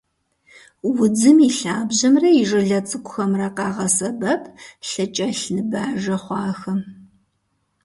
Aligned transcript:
Удзым 0.89 1.37
и 1.47 1.49
лъабжьэмрэ 1.57 2.29
и 2.41 2.43
жылэ 2.49 2.79
цӏыкӏухэмрэ 2.87 3.47
къагъэсэбэп 3.57 4.43
лъыкӏэлъныбажэ 4.89 6.15
хъуахэм. 6.23 6.79